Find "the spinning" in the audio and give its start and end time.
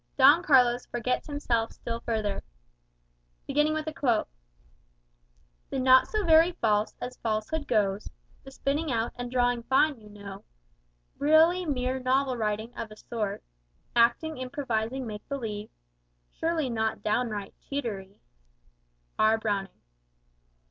8.43-8.91